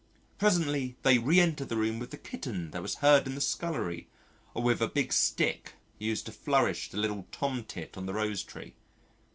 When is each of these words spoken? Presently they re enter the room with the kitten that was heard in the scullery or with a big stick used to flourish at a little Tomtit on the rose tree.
Presently 0.39 0.95
they 1.03 1.19
re 1.19 1.39
enter 1.39 1.63
the 1.63 1.77
room 1.77 1.99
with 1.99 2.09
the 2.09 2.17
kitten 2.17 2.71
that 2.71 2.81
was 2.81 2.95
heard 3.05 3.27
in 3.27 3.35
the 3.35 3.39
scullery 3.39 4.07
or 4.55 4.63
with 4.63 4.81
a 4.81 4.87
big 4.87 5.13
stick 5.13 5.73
used 5.99 6.25
to 6.25 6.31
flourish 6.31 6.87
at 6.87 6.95
a 6.95 6.97
little 6.97 7.27
Tomtit 7.31 7.95
on 7.95 8.07
the 8.07 8.13
rose 8.15 8.41
tree. 8.41 8.73